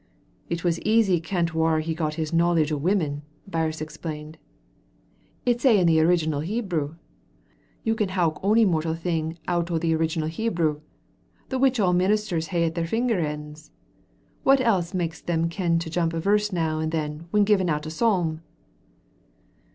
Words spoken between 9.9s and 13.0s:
original Hebrew, the which all ministers hae at their